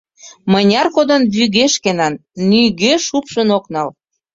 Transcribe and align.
—Мыняр 0.51 0.87
кодын— 0.95 1.21
вӱге 1.35 1.65
шкенан, 1.75 2.13
нигӧ 2.49 2.93
шупшын 3.05 3.47
ок 3.57 3.65
нал... 3.73 3.89